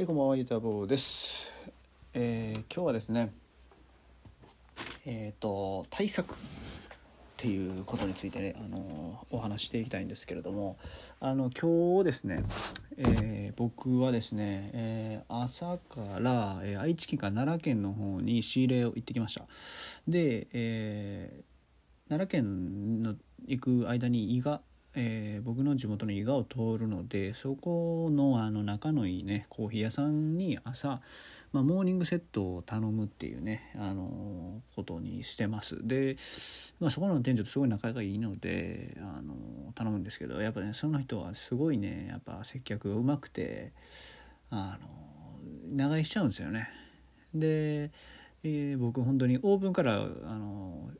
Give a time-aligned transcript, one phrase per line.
[0.00, 1.46] はい、こんばんは、ゆたぼうです。
[2.14, 3.34] えー今日はですね、
[5.04, 6.36] えっ、と、対策っ
[7.36, 10.78] ていうことについてね、あの、お話していきたいんですけれども、
[11.20, 12.36] あの、今日ですね、
[12.96, 19.44] えー僕はですね、えー朝から、え愛知県から奈良県の方に仕入れを行ってきました。
[20.08, 21.44] で、え
[22.08, 24.62] 奈良県の行く間に伊賀、
[24.94, 31.00] えー僕の地元の伊賀を通るのでそこのあの仲のいいねコーヒー屋さんに朝、
[31.52, 35.86] まあ、モーニングセットを頼むっていうね、あのことにしてます。
[35.86, 36.16] で、
[36.78, 43.72] まあ、そこの店長とすごい仲がいいので、あの頼むんですけどやっぱねその人はすごいねやっぱ接客がうまくて
[44.50, 44.88] あの
[45.76, 46.68] 長居しちゃうんですよね。
[47.34, 47.90] で、
[48.42, 50.90] え僕本当にオープンからあの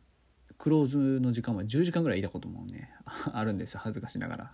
[0.60, 2.92] クローズの時間は10時間ぐらいいたこともね
[3.32, 3.80] あるんですよ。
[3.82, 4.52] 恥ずかしながら。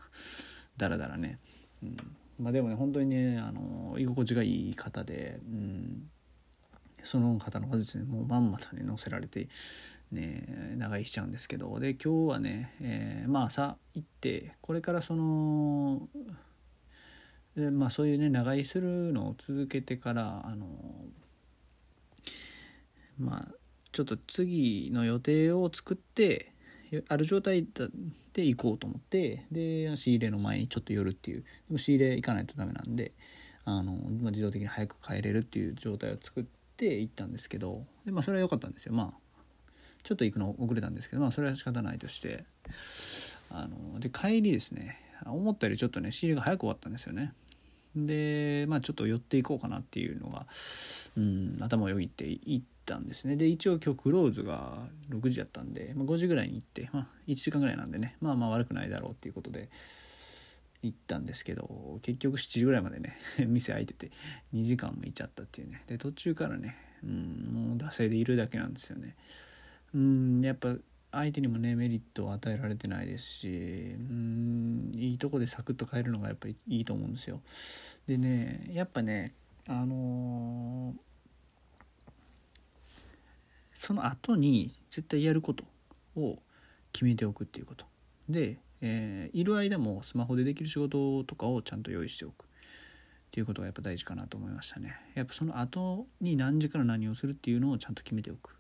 [0.77, 1.41] だらだらね、
[1.83, 1.97] うん、
[2.39, 6.09] まあでもね本当にねあの居心地がいい方で、うん、
[7.03, 9.49] その方の話術にもうまんまとね乗せられて
[10.13, 11.81] ね長居しちゃうんですけど。
[11.81, 16.09] で今日はね、えーまあ朝行ってこれからその
[17.57, 20.69] でまあそういうね長居するのを続けてからあの
[23.19, 23.49] まあ
[23.97, 26.53] ちょっと次の予定を作って
[27.09, 27.67] ある状態
[28.35, 31.41] で行こうと思ってで仕入れの前にちょっと寄るっていう。
[31.41, 33.13] でも仕入れ行かないとダメなんで
[33.65, 36.45] あの、ま、自動的に早く帰れるっていう状態を作っ
[36.77, 38.93] て行ったんですけどで、まあ、それは良かったんですよ。
[38.93, 39.43] まあ
[40.03, 42.45] ちょっと行くの遅れたんですけどまあそれは仕方ないとして。
[43.49, 47.33] あので帰りですね思ったよりちょっとね仕入れが早く終わったんですよね。
[47.97, 50.47] でまあちょっと寄っていこうかなっていうのが、
[51.17, 53.37] うん、頭をよぎって行ったんですね。
[53.37, 54.79] で一応今日クローズが
[55.11, 59.69] 6時やったんで、まあ、5時ぐらいに行って、まあ、1時間ぐらいなんでねまあまあ悪くないだろうっていうことで
[60.83, 64.11] 行ったんですけど結局7時ぐらいまでね 店開いてて
[64.55, 65.83] 2時間もいちゃったっていうね。
[65.89, 69.17] で途中からね、うん、もう惰性でいるだけなんですよね。
[69.95, 70.77] うんやっぱ
[71.13, 73.49] 相手にもねメリットを与えられてないですし
[73.99, 77.43] うんいいとこでサクッと帰るのがやっぱりいいと思うんですよ。
[78.07, 79.33] でねやっぱね
[79.67, 81.07] あのー
[83.77, 85.65] その後に絶対やること
[86.17, 86.39] を
[86.93, 87.85] 決めておくっていうこと。
[88.29, 92.45] で、えーいる間もスマホでできる仕事とかをちゃんと用意しておく。
[92.45, 94.97] っていうことがやっぱ大事かなと思いましたね。
[95.15, 98.57] やっぱその後に何時から何をするっていうのをちゃんと決めておく。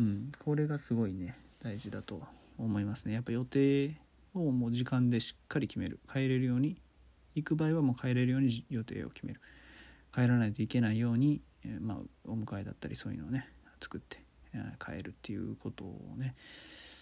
[0.00, 2.22] うんこれがすごいね大事だと
[2.58, 3.12] 思いますね。
[3.12, 3.96] やっぱ予定
[4.34, 6.00] をもう時間でしっかり決める。
[6.12, 6.80] 帰れるように
[7.36, 9.40] 行く場合はもう帰れるように予定を決める。
[10.12, 13.48] 帰らないといけないように、えーまあ、お迎えだったりそういうのをね
[13.80, 16.34] 作って変、えるっていうことをね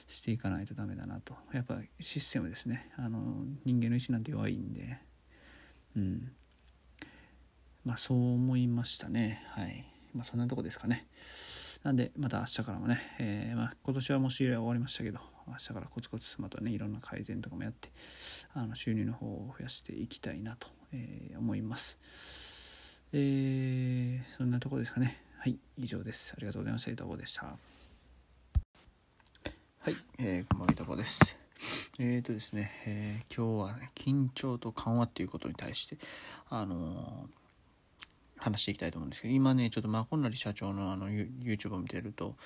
[0.06, 1.34] していかないとダメだなと。
[1.52, 2.90] やっぱシステムですね。
[2.96, 4.98] あの人間の意志なんて弱いんで。
[5.96, 6.32] うん。
[7.84, 9.42] まあそう思いましたね。
[9.50, 9.84] はい。
[10.14, 11.06] まあそんなとこですかね。
[11.82, 17.90] なんでまた明日からもね、えーまあ、今年はもう仕入れは終わりましたけど明日からコツコツまたねいろんな改善とかもやって
[18.52, 21.98] あの収入の方を増やしていきたいなと、えー思います。
[23.12, 25.22] えーそんなとこですかね。
[25.48, 26.34] はい以上です。
[26.36, 26.90] ありがとうございました。
[26.90, 27.56] 伊藤でしたは
[29.86, 31.38] い、えー、こんばんは伊藤です。
[31.98, 35.96] えーとですね、えー今日はね緊張と緩和っていうことに対して
[36.50, 42.36] あのー話していきたいと思うんですけど今ねちょっとマコンナリ社長のあの YouTube を見てると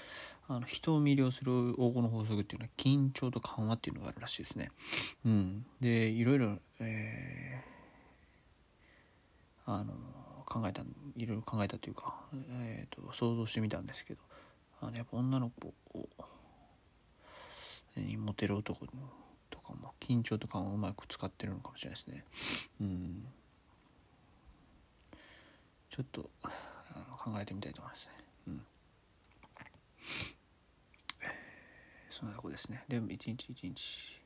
[0.46, 4.70] あの人を魅了する黄金の法則っていうのは緊張と緩和っていうのがあるらしいですね。
[5.26, 7.72] うん、でいろいろ、えー
[9.64, 9.94] あの
[10.44, 10.82] 考えた
[11.16, 12.20] いろいろ考えたというか、
[12.62, 14.20] えー、と想像してみたんですけど
[14.80, 16.08] あのやっぱ女の子を
[17.96, 18.86] にモテる男
[19.50, 22.24] とかも緊張とかをうまく使ってるのかもしれないですね。
[22.80, 23.24] うん
[25.90, 26.48] ちょっとあ
[27.10, 28.12] の考えてみたいと思いますね。
[28.48, 28.62] うん。
[32.08, 32.82] そんなとこですね。
[32.88, 34.22] でも一日一日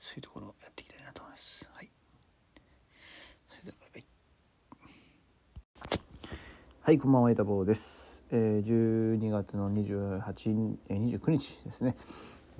[0.00, 1.70] そういうところをやっていきたいなと思います。
[1.72, 1.90] はい。
[3.46, 4.04] それではバイバイ。
[6.84, 8.24] はい、こんばんは、板坊です。
[8.32, 11.94] えー、12月の28、えー、29日ですね。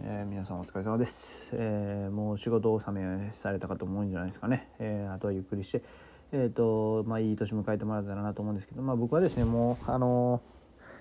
[0.01, 5.83] えー皆さんお疲れ様です、えーもう仕事納めされた方も多いんじゃないですかね、えーあとはゆっくりして、
[6.31, 10.41] えーとまあ、いい年迎えてもらえたらなと思うんですけど、まあ、僕はですねもう、あの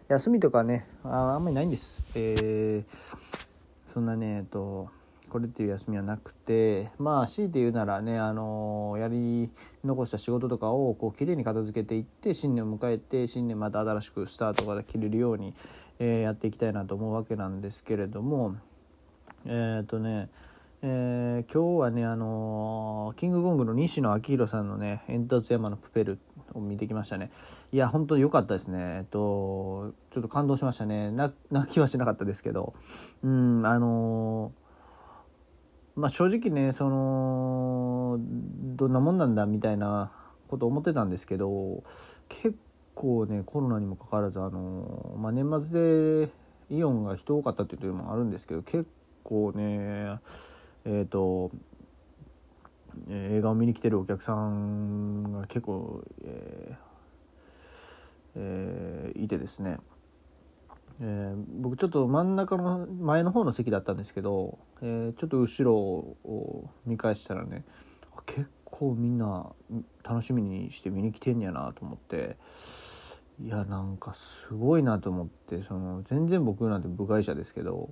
[0.10, 3.18] ー休みとかねああんまりないんです、えー
[3.86, 4.90] そんなねえっと
[5.32, 9.50] これっていう休みはなくてまあ強いて言うならね、あのやり
[9.86, 15.54] 残した仕事とかをこう綺麗に片付けていって新年を迎えて新年また新しくスタートが切れるように、
[16.00, 18.58] えーやっていきたいなと思うわけなんですけれども
[19.46, 20.30] えっ、とね
[20.82, 26.20] えー今日はねあのーキングコングの西野昭弘さんのね「煙突山のプペル」
[26.54, 27.32] を見てきましたね。
[27.72, 28.98] いや本当に良かったですね。
[28.98, 31.12] えっとちょっと感動しましたね。
[31.50, 32.74] 泣きはしなかったですけど。
[33.24, 34.52] うんあの
[35.96, 40.12] まあ正直ねそのどんなもんなんだみたいな
[40.48, 41.84] こと思ってたんですけど
[42.30, 42.56] 結
[42.96, 46.30] 構ねコロナにもかかわらずあの、まあ、年末で
[46.70, 48.88] イオンが人多かったっていうのもあるんですけど結
[49.24, 50.20] 構ね
[50.86, 51.52] えっ、ー、と
[53.10, 56.92] 映画を見に来てるお客さんが結構、えー
[58.36, 59.78] えー、いてですね、
[61.04, 67.66] えー、僕ちょっと真ん中の前の方の席だったんですけど、えー、ちょっと後ろを見返したらね
[68.28, 69.52] 結構みんな
[70.04, 72.38] 楽しみにして見に来てんやなと思って
[73.44, 77.90] いやなんかすごいなと思ってその全然僕なんて部外者ですけど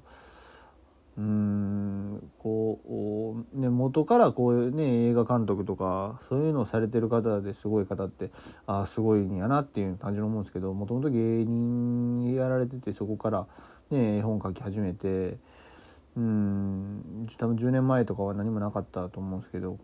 [1.19, 8.31] うんこう、ね、元からこういうね映画監督とかそういうのをされてる方ですごい方って
[8.65, 13.47] ああすごいんやなっていう感じの思うんですけどもともと芸人やられててそこから
[13.91, 15.37] ね絵本書き始めて
[16.15, 19.77] うん多分10年前とかは何もなかったと思うんですけど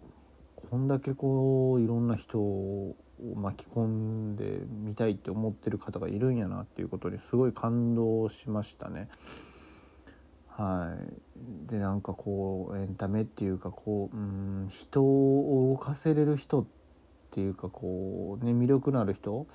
[0.55, 2.95] こんだけこういろんな人を
[3.35, 9.09] 巻き込んでみたいって思ってる方がいるんやなっていうことにすごい感動しましたね。
[10.57, 10.95] は
[11.67, 16.65] い、でなんかこうエンタメっていうかこううん人を動かせれる人っ
[17.31, 19.47] ていうかこうね魅力のある人？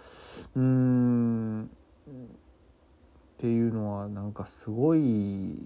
[0.54, 1.64] うん。
[1.64, 1.66] っ
[3.38, 5.56] ていうのはなんかすごい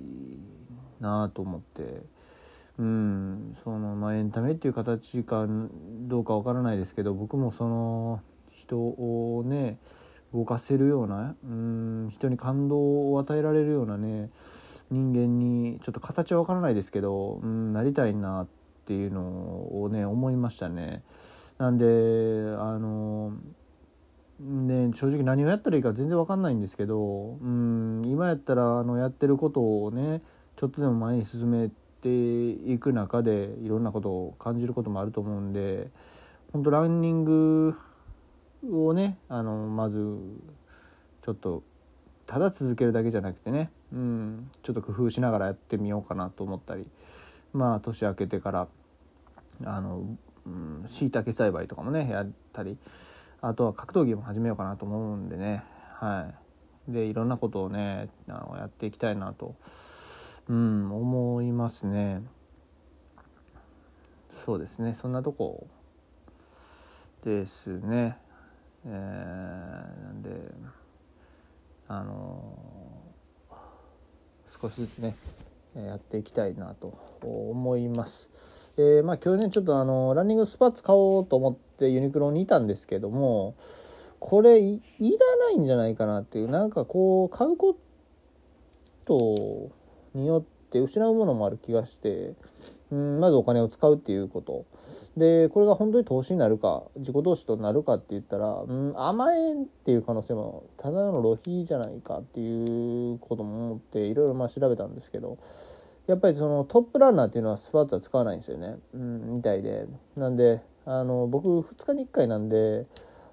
[1.01, 2.03] なと思って。
[2.79, 3.57] うん。
[3.65, 8.21] そのまあエンタメっていう形かどうかわからないですけど僕もその
[8.53, 9.79] 人をね
[10.33, 14.31] 動かせるようなうん人に感動を与えられるようなね
[14.95, 18.47] 人間にちょっと形は分からないですけど、うん、なりたいなっ
[18.87, 21.03] ていうのをね思いましたね。
[21.59, 23.33] なんであの
[24.41, 30.23] ね、正直何をやったらいいか全然分かんないんですけど、うん、今やったらあのやってることをね
[30.57, 31.71] ちょっとでも前に進め
[32.03, 35.89] ていく中でいろんなことを感じることもあると思うんで
[36.53, 37.77] 本当ランニング
[38.71, 40.19] をねあのまず
[41.23, 41.63] ちょっと
[42.27, 46.87] ただ続けるだけじゃなくてね、うん、ちょっと工夫しながらやってみようかなと思ったり。
[47.53, 48.69] まあ年明けてから
[49.65, 50.05] あの
[50.87, 52.79] しいたけ栽培とかもねやったり。
[53.41, 55.65] あとは格闘技も始めようかなと思うんでね。
[55.93, 56.33] は
[56.89, 56.93] い。
[56.93, 59.55] でいろんなことをねあのやっていきたいなと、
[60.49, 62.23] うん、思いますね。
[64.31, 64.95] そうですね。
[64.95, 65.67] そんなとこ
[67.23, 68.17] ですね。
[68.87, 70.31] えー、なんで
[71.89, 72.59] あの
[74.49, 75.17] 少しずつね
[75.75, 78.31] やっていきたいなと思います。
[78.77, 83.55] えー、まあ今日ねちょっとあのランニングスパッツ買おうと思ってユニクロにいたんですけども
[84.19, 87.77] これいらないんじゃないかなっていうなんかこう買うこ
[89.05, 89.71] と
[90.15, 92.35] によって失うものもある気がして
[92.95, 94.65] うんまずお金を使うっていうこと。
[95.17, 105.39] でこれが本当に投資になるか自己投資となるかって言ったら、うん、甘えんっていう可能性もただの露費じゃないかっていうことも思っていろいろまあ調べたんですけど
[106.09, 109.87] やっぱりそのトップランナーっていうのはスパッツは使わないんですよね、うん、みたいで。
[110.17, 112.87] なんであの僕2日に1回なんで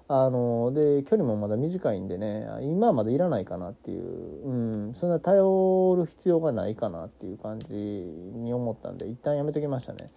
[0.08, 4.52] あので距離もまだ短いんでね今はまだいらないかなっていう、う
[4.90, 10.10] ん、そんな頼る必要がないかなっていう感じに思ったんで一旦やめときましたね。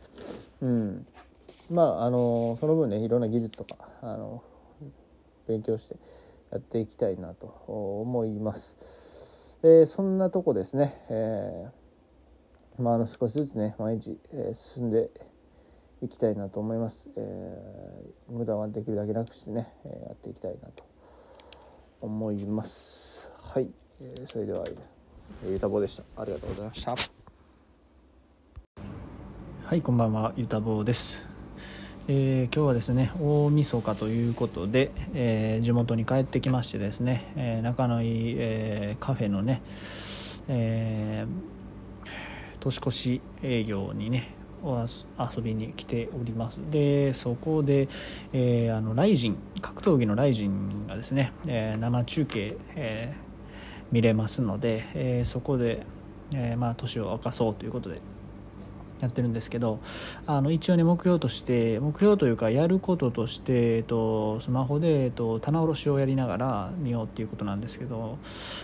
[0.62, 1.08] うん
[1.70, 4.44] まああのその分ねいろんな技術とかあの
[5.48, 5.96] 勉強して
[6.52, 8.76] やっていきたいなと思います。
[9.64, 15.10] えー、そんなとこですね、えー、まあ、あの少しずつね毎日、えー、進んで
[16.06, 20.86] いきたいなと思います、えー、無駄はできるだけなくしてね、えやっていきたいなと
[22.00, 23.28] 思います。
[23.40, 23.70] はい、
[24.00, 24.64] えー、それでは
[25.44, 26.04] ゆたぼうでした。
[26.22, 26.96] ありがとうございました。
[29.64, 30.34] はいこんばんは。
[30.38, 31.26] ゆたぼうです。
[32.08, 39.64] えー、今日はですね大晦日ということで、えー、地元に帰ってきましてですね、えー、仲のいい、えカフェのね、
[40.48, 41.26] え
[42.60, 44.35] 年越し営業にね
[44.66, 46.60] 遊びに来ております。
[46.72, 47.88] でそこで、
[48.34, 53.14] えあのライジン格闘技のライジンがですね、え生中継、え
[53.92, 55.86] 見れますので、えそこで、
[56.34, 58.00] えまあ年を明かそうということで
[59.02, 59.80] やってるんですけど
[60.26, 68.18] あの一応ね目標として目標というかやることとして、えっと、スマホで、えっと、棚卸しをやりながら見ようっていうことなんですけど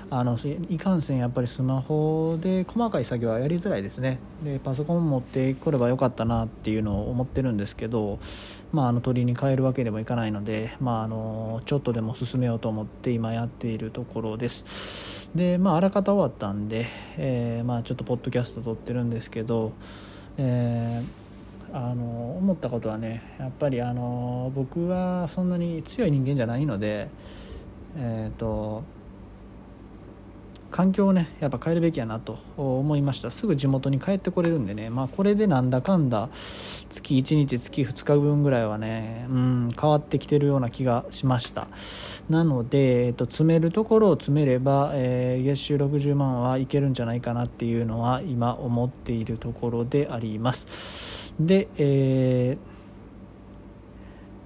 [0.10, 0.38] あの
[0.70, 4.20] いかんせんやっぱりスマホで細かい作業はやりづらいですね。
[4.44, 8.20] でパソコン持ってこればよかったなっていうのを思ってるんですけど、
[8.72, 15.30] まあ、あの鳥に変えるわけでもいかないので、まあ、あのちょっとでも進めようと思って今やっているところです。
[15.36, 19.74] でまああらかた終わったんで、えー、まあちょっとポッドキャスト撮ってるんですけど
[20.44, 27.10] えー、あの思ったことはねやっぱりあの僕はそんなに強い人間じゃないので
[27.96, 28.84] えっ、ー、と
[30.82, 33.30] 環境をねやっぱ変えるべきやなと思いました。
[33.30, 34.90] すぐ地元に帰ってこれるんでね。
[34.90, 41.68] まあこれでなんだかんだ月1日月2日分ぐらいはねうん変わってきてるような気がしました。
[42.32, 51.36] なので、えっと、詰めるところを詰めれば、えー、月収60万はいけるんじゃないかなっていうのは今思っているところであります。
[51.40, 52.71] で、えー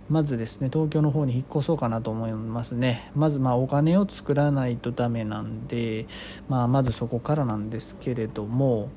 [0.10, 3.12] まずですね東京の方に引っ越そうかなと思いますね。
[3.16, 6.06] まずまあお金を作らないとダメなんで、
[6.48, 8.90] まあ、まずそこからなんですけれども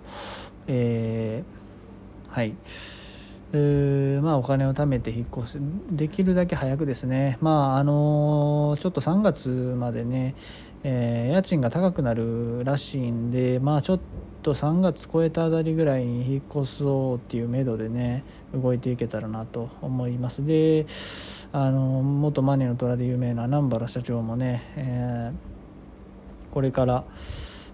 [0.66, 2.54] えー、はい。
[3.50, 5.58] えー、まあお金を貯めて引っ越す。
[5.90, 7.38] できるだけ早くですね。
[7.40, 9.48] まああのー、ちょっと3月
[9.78, 10.34] までね
[10.84, 14.00] えー、家賃が高くなるらしいんでまあちょっ
[14.48, 18.24] と3月超えたあたりぐらいに引っ越そうっていう目処でね
[18.54, 20.44] 動いていけたらなと思います。
[20.46, 20.86] で
[21.52, 27.04] あの元マネの虎で有名な南原社長もね、えー、これから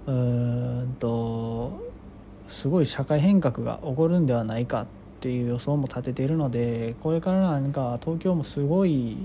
[0.06, 1.80] うんと
[2.48, 4.86] すごい社会変革が起こるんではないかっ
[5.20, 9.16] ていう予想も立てているのでこれからなんか東京もすごい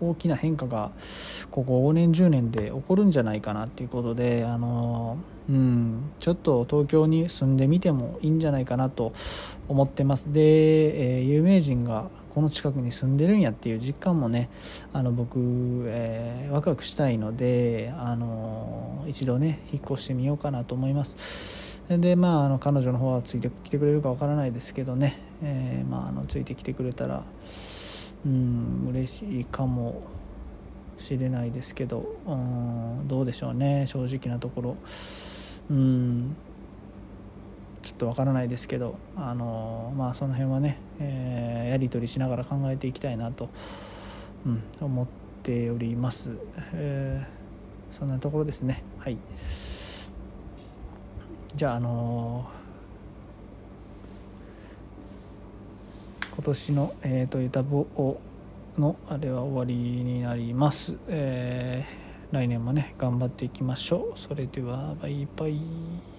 [0.00, 0.92] 大きな変化が
[1.50, 9.14] ここ5年10年で起こるんじゃないかなっていうことであの、うん、ちょっと東京に住んでみてもいいんじゃないかなと
[9.66, 10.32] 思ってます。
[10.32, 14.50] で、えー、有名人がこの近くに住んでるんやっていう実感もね
[14.92, 15.38] あの僕、
[15.86, 21.82] えー、ワクワクしたいのであの一度ね引っ越してみようかなと思います。
[21.88, 27.22] でまああの彼女の方はついてきてくれるかわからないですけどね、えー、まあ、あのついてきてくれたら
[28.26, 30.02] うん嬉しいかも
[30.98, 34.76] しれないですけどうんどうでしょうね正直なところ。
[35.70, 36.36] うん。
[37.82, 43.48] ちょっとわからないですけどあのまあその辺はね、えー、やり取りしながら考えていきたいなと、
[44.44, 45.06] うん、思っ
[45.42, 46.32] ております、
[46.74, 48.82] えー、そんなところですね。
[48.98, 49.16] はい。
[51.54, 52.58] じゃああのー
[56.38, 57.84] 今年の、えーと、ユタボ
[58.78, 64.18] のあれは終わりになります、えー、来年もね頑張っていきましょう。
[64.18, 66.17] それではバイバイ。